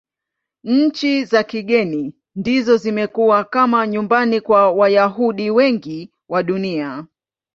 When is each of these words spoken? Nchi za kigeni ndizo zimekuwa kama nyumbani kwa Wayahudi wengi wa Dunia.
Nchi 0.63 1.25
za 1.25 1.43
kigeni 1.43 2.13
ndizo 2.35 2.77
zimekuwa 2.77 3.43
kama 3.43 3.87
nyumbani 3.87 4.41
kwa 4.41 4.71
Wayahudi 4.71 5.51
wengi 5.51 6.11
wa 6.29 6.43
Dunia. 6.43 7.07